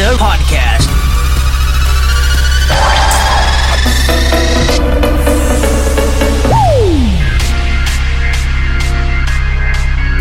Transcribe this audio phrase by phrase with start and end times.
[0.00, 0.88] Agenda podcast.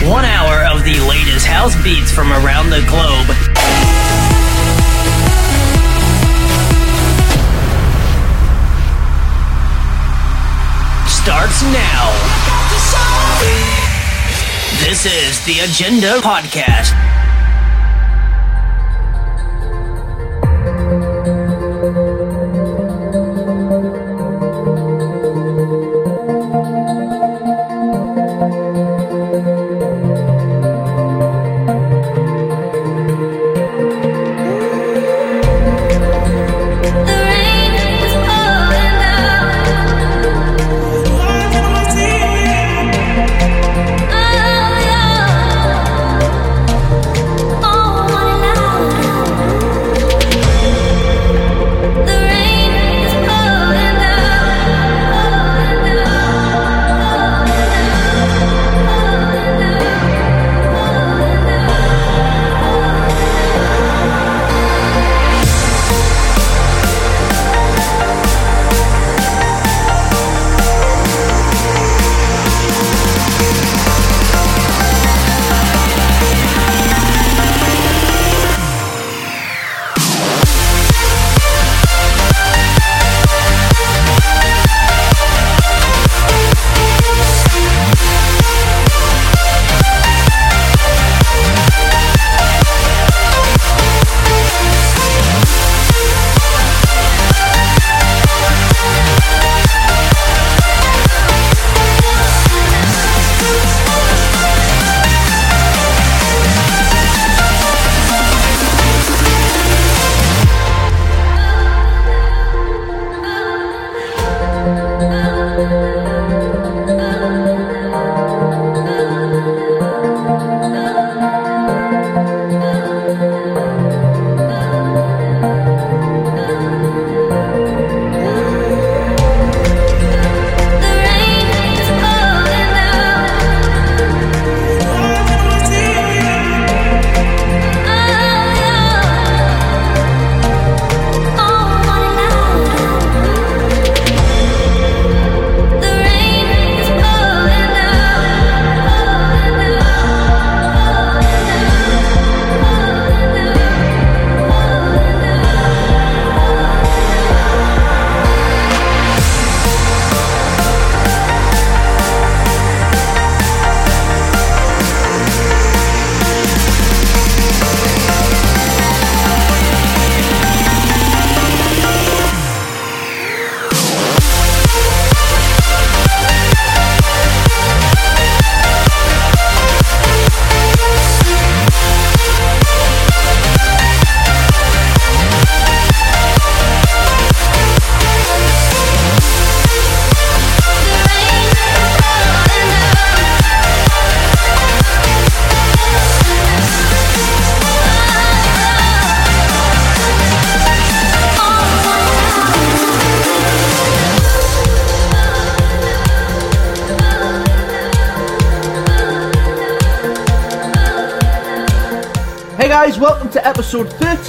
[0.06, 3.28] One hour of the latest house beats from around the globe.
[11.08, 12.12] Starts now.
[14.84, 17.09] This is the Agenda Podcast.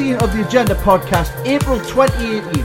[0.00, 2.64] 13 of the Agenda Podcast, April 2018.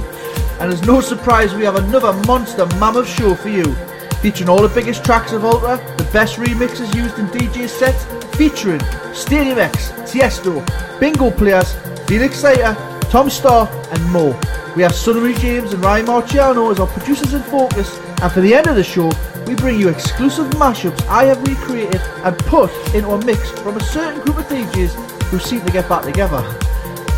[0.62, 3.76] And as no surprise, we have another monster mammoth show for you,
[4.22, 8.06] featuring all the biggest tracks of Ultra, the best remixes used in DJ sets,
[8.38, 8.80] featuring
[9.14, 10.64] Stadium X, Tiesto,
[10.98, 11.74] Bingo Players,
[12.08, 12.74] Felix Slater,
[13.10, 14.40] Tom Starr, and more.
[14.78, 18.56] We have Sunnery James and Ryan Marciano as our producers in focus, and for the
[18.56, 19.12] end of the show,
[19.46, 23.84] we bring you exclusive mashups I have recreated and put into a mix from a
[23.84, 24.94] certain group of DJs
[25.24, 26.65] who seem to get back together.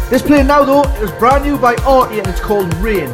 [0.10, 3.14] This playing now though is brand new by Arty and it's called Rain.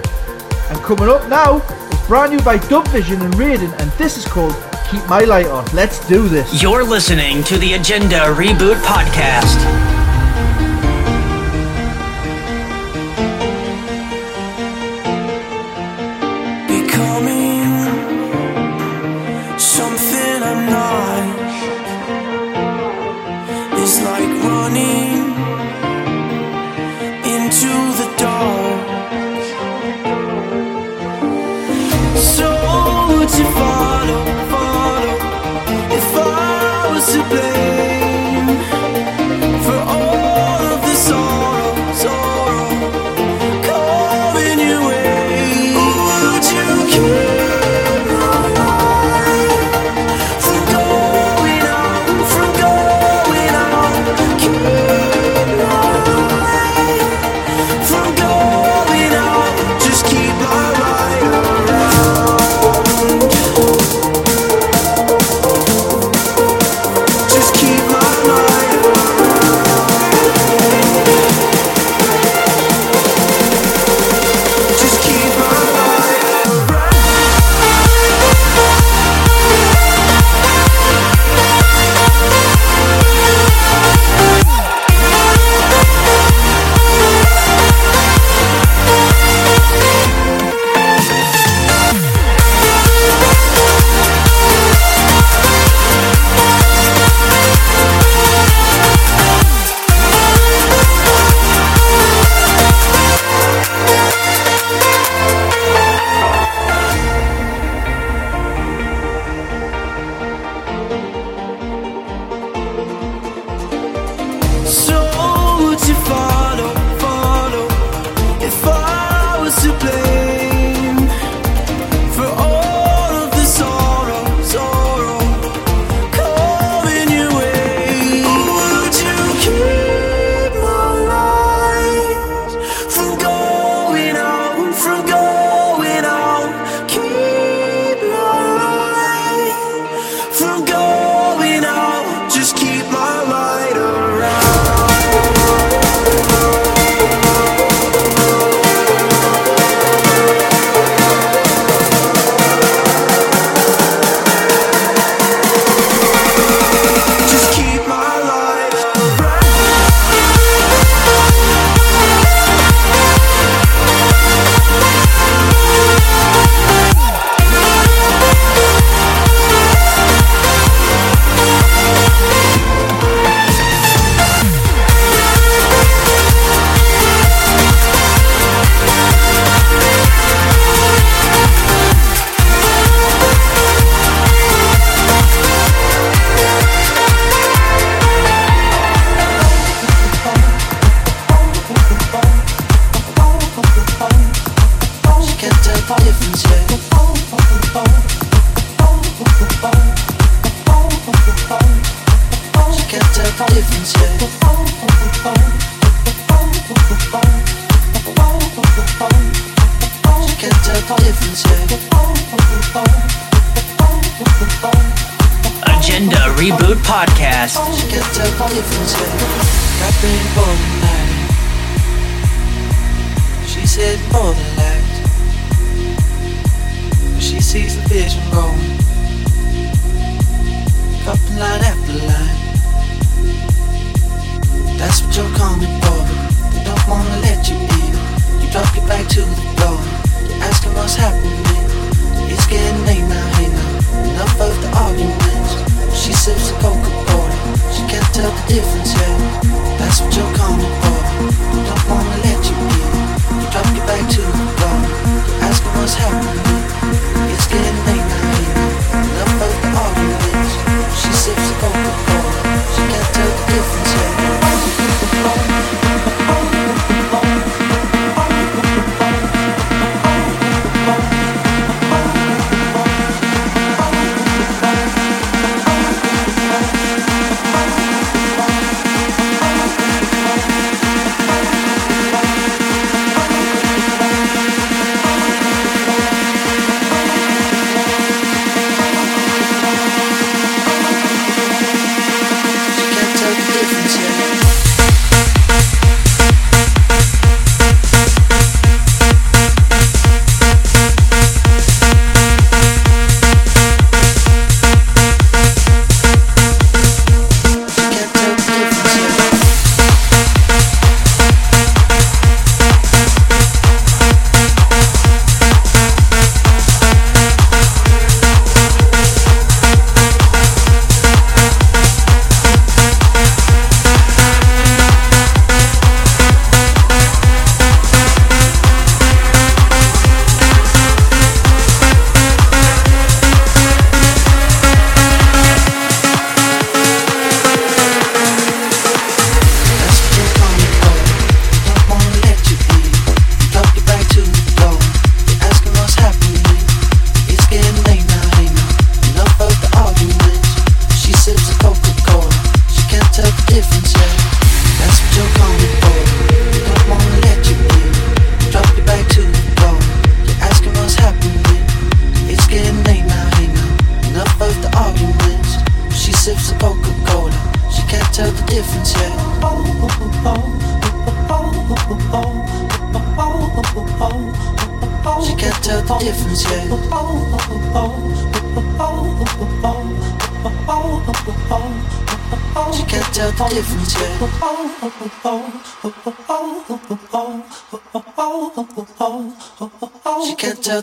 [0.70, 4.26] And coming up now is brand new by Dub Vision and Raiden and this is
[4.26, 4.56] called
[4.92, 5.66] Keep My Light On.
[5.74, 6.62] Let's do this.
[6.62, 9.93] You're listening to the Agenda Reboot Podcast.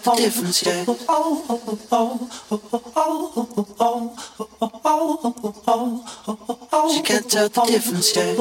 [0.00, 0.86] spot the difference yet.
[6.90, 8.36] She can't tell the difference yet.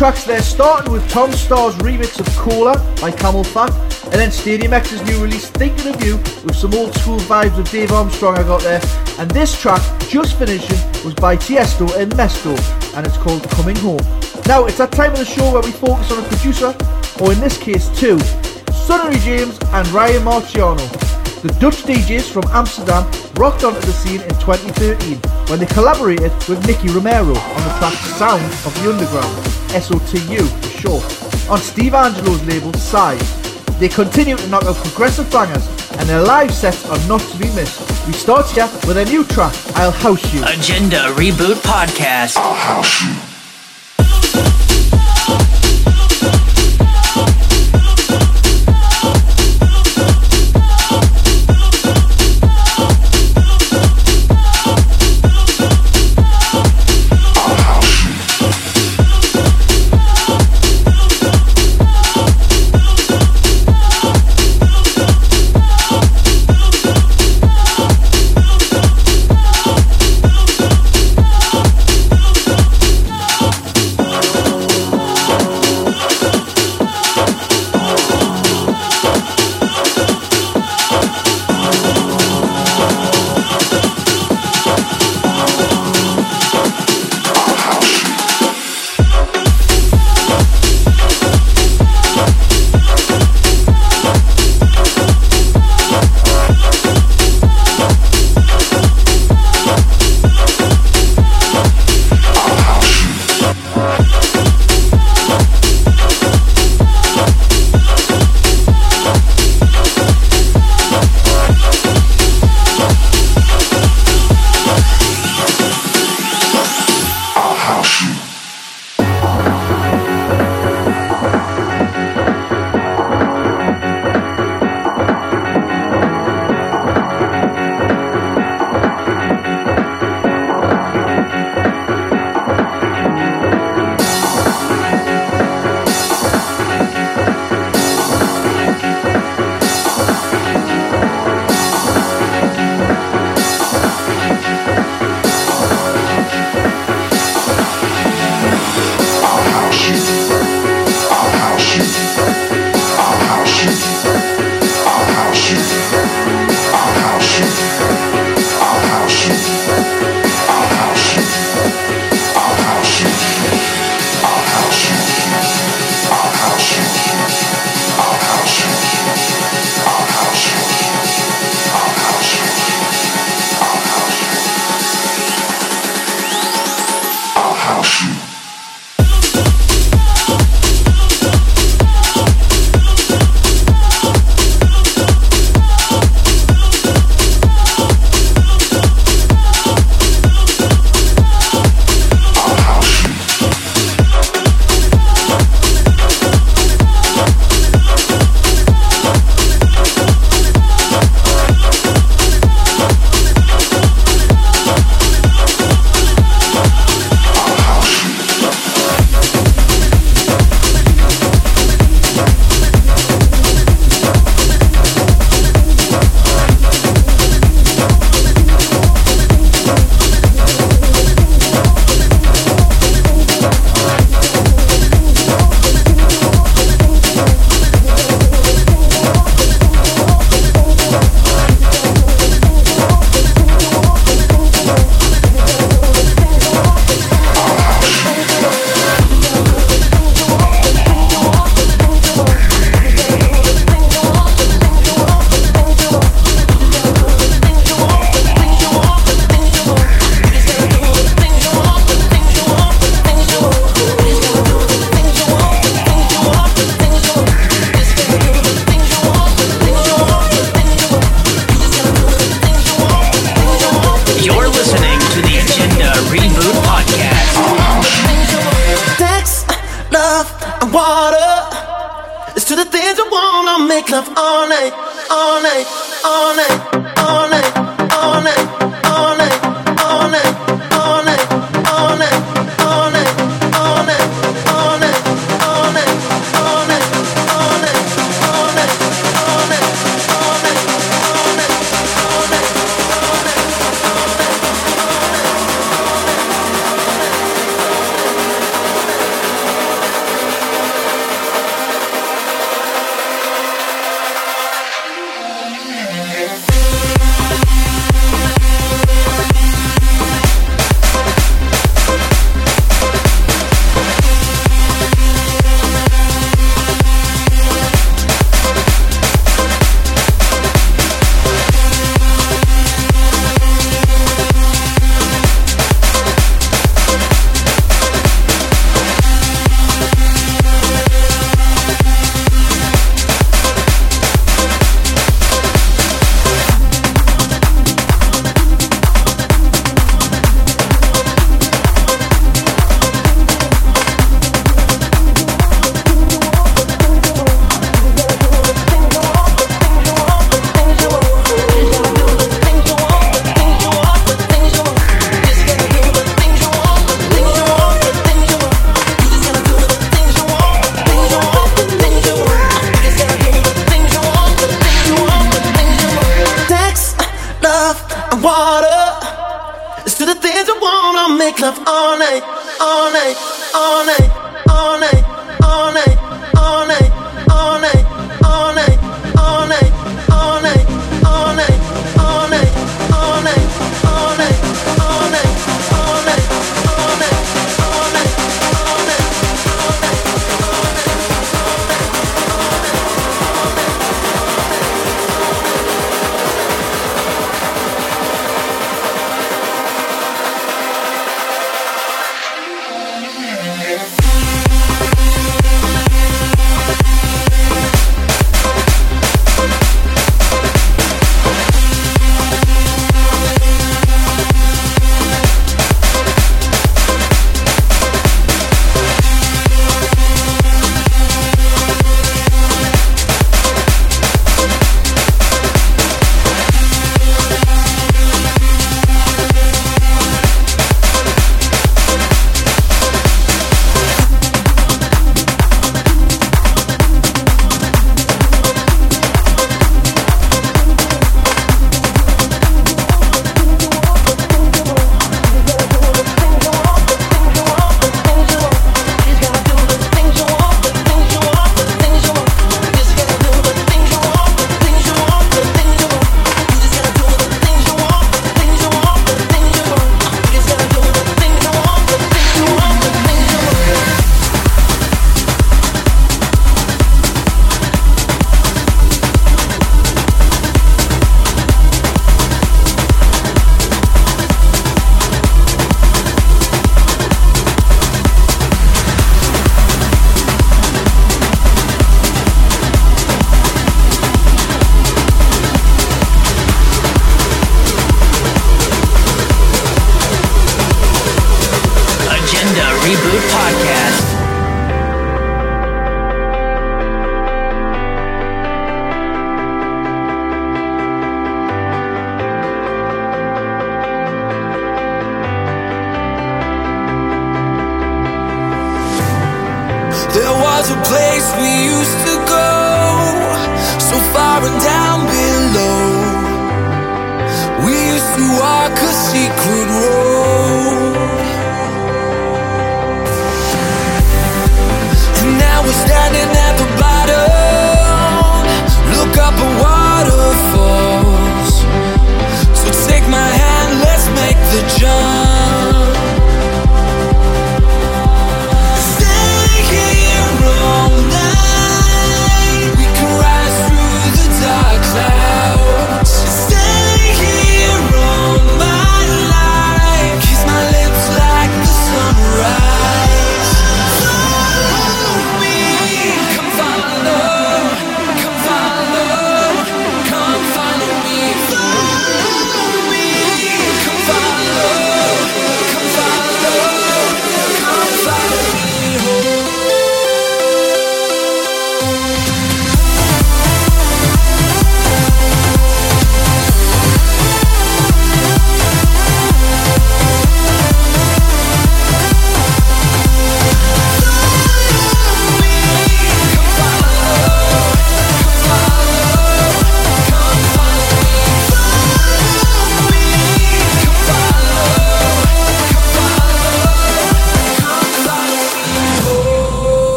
[0.00, 3.70] Tracks there, starting with Tom Starr's remix of Cola by CamelPhat,
[4.04, 7.70] and then Stadium X's new release Thinking of You with some old school vibes of
[7.70, 8.80] Dave Armstrong I got there.
[9.18, 12.56] And this track, just finishing, was by Tiesto and Mesto,
[12.96, 14.00] and it's called Coming Home.
[14.46, 16.74] Now, it's that time of the show where we focus on a producer,
[17.20, 18.18] or in this case two,
[18.72, 21.10] Sunnery James and Ryan Marciano.
[21.42, 25.18] The Dutch DJs from Amsterdam rocked onto the scene in 2013
[25.50, 30.78] when they collaborated with Nicky Romero on the track Sound of the Underground, SOTU for
[30.78, 33.20] short, on Steve Angello's label Size.
[33.78, 35.66] They continue to knock out progressive bangers
[35.98, 37.80] and their live sets are not to be missed.
[38.06, 40.42] We start here with a new track, I'll House You.
[40.44, 42.36] Agenda Reboot Podcast.
[42.36, 43.29] I'll House You're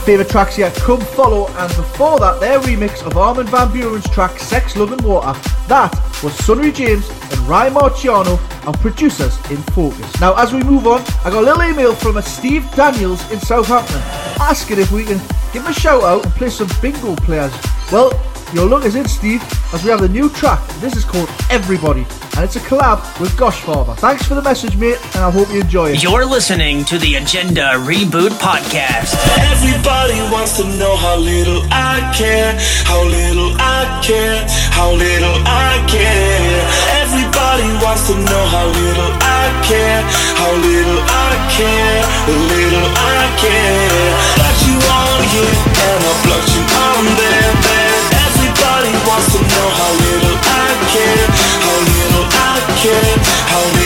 [0.00, 4.38] favourite tracks here, Come Follow, and before that, their remix of Armin Van Buuren's track
[4.38, 5.38] Sex, Love and Water.
[5.68, 10.20] That was Sunnery James and Ryan Marciano, our producers in Focus.
[10.20, 13.40] Now, as we move on, I got a little email from a Steve Daniels in
[13.40, 14.00] Southampton
[14.40, 15.18] asking if we can
[15.52, 17.52] give him a shout out and play some bingo players.
[17.92, 18.12] Well,
[18.52, 19.42] your luck is in, Steve,
[19.74, 20.66] as we have the new track.
[20.80, 22.04] This is called Everybody,
[22.40, 23.94] and it's a collab with Goshfather.
[24.00, 26.02] Thanks for the message, mate, and I hope you enjoy it.
[26.02, 29.12] You're listening to the Agenda Reboot Podcast.
[29.52, 32.56] Everybody wants to know how little I care,
[32.88, 34.40] how little I care,
[34.72, 36.64] how little I care.
[37.04, 40.00] Everybody wants to know how little I care,
[40.40, 44.08] how little I care, how little I care.
[44.40, 48.00] Got you on here and I blocked you on there, there.
[48.32, 49.99] Everybody wants to know how
[52.82, 53.20] thinking.
[53.22, 53.79] How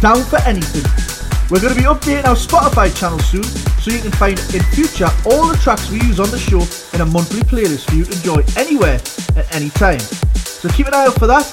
[0.00, 0.84] down for anything.
[1.50, 5.08] We're going to be updating our Spotify channel soon, so you can find in future
[5.26, 6.60] all the tracks we use on the show
[6.94, 9.00] in a monthly playlist for you to enjoy anywhere
[9.36, 10.00] at any time.
[10.36, 11.44] So keep an eye out for that.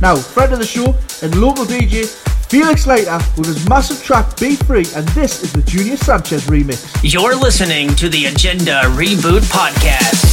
[0.00, 2.06] Now, friend of the show and local DJ
[2.48, 7.00] Felix Leiter with his massive track Be Free, and this is the Junior Sanchez remix.
[7.02, 10.31] You're listening to the Agenda Reboot Podcast.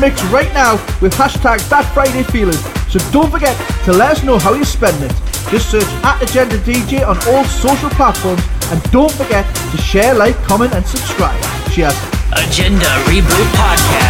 [0.00, 4.38] mix right now with hashtag that Friday feeling So don't forget to let us know
[4.38, 5.16] how you're spending it.
[5.50, 8.42] Just search at Agenda DJ on all social platforms
[8.72, 11.40] and don't forget to share, like, comment, and subscribe.
[11.70, 11.94] Cheers.
[12.32, 14.09] Agenda Reboot Podcast.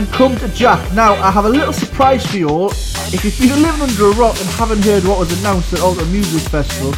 [0.00, 0.80] and Come to Jack.
[0.94, 2.70] Now, I have a little surprise for you all.
[3.12, 6.06] If you've been living under a rock and haven't heard what was announced at Ultra
[6.06, 6.92] Music Festival,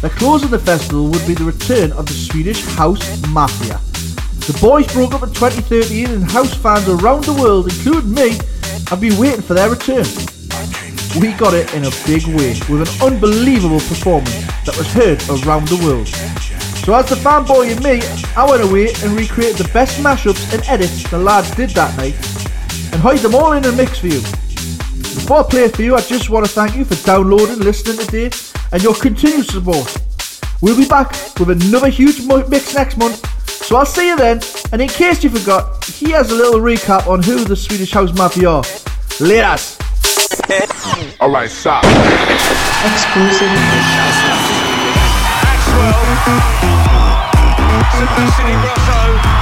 [0.00, 3.78] the close of the festival would be the return of the Swedish House Mafia.
[4.48, 8.38] The boys broke up in 2013 and house fans around the world, including me,
[8.88, 10.06] have been waiting for their return.
[11.20, 15.68] We got it in a big way with an unbelievable performance that was heard around
[15.68, 16.08] the world.
[16.86, 18.00] So as the fanboy in me,
[18.34, 22.14] I went away and recreated the best mashups and edits the lads did that night
[22.96, 24.20] and hide them all in a mix for you.
[24.20, 27.98] Before I play it for you, I just want to thank you for downloading, listening
[27.98, 28.30] today
[28.72, 29.94] and your continued support.
[30.62, 33.20] We'll be back with another huge mix next month,
[33.50, 34.40] so I'll see you then.
[34.72, 38.48] And in case you forgot, here's a little recap on who the Swedish House Mafia
[38.48, 38.62] are.
[39.20, 39.76] Laters!
[41.20, 41.84] Alright, stop.
[41.84, 43.50] Exclusive.
[47.92, 49.35] Sebastian Ingrosso,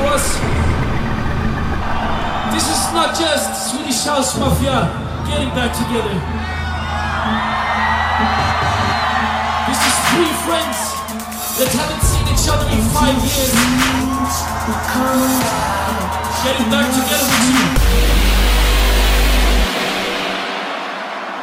[0.00, 0.38] us.
[2.54, 4.88] This is not just Swedish House Mafia
[5.26, 6.16] getting back together.
[9.68, 10.78] This is three friends
[11.58, 13.52] that haven't seen each other in five years.
[16.44, 17.52] Getting back together with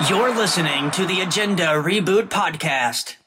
[0.09, 0.15] you.
[0.15, 3.18] You're listening to the Agenda Reboot Podcast.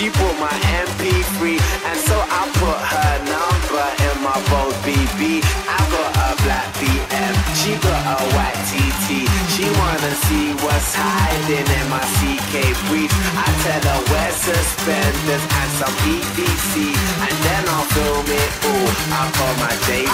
[0.00, 1.60] She bought my MP3.
[1.60, 5.44] And so I put her number in my bold BB.
[5.44, 9.28] I got a black BM, she got a white TT.
[9.52, 13.12] She wanna see what's hiding in my CK brief.
[13.36, 16.96] I tell her wear suspenders and some EDC.
[16.96, 18.88] And then I'll film it all
[19.20, 20.09] up on my JVC.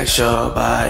[0.00, 0.89] Relax your body.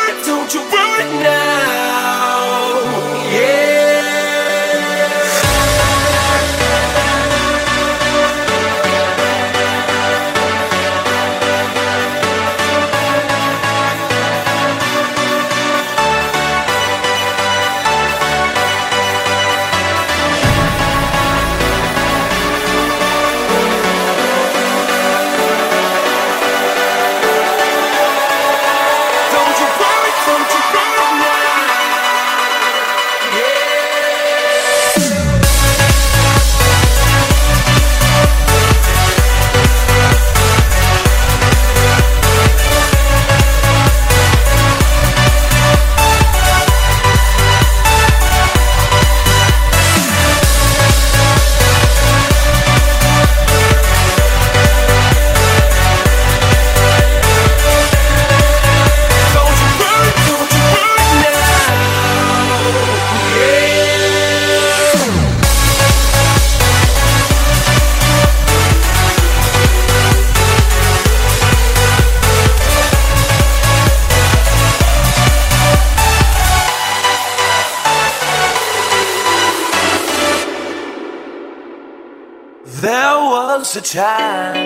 [83.91, 84.60] time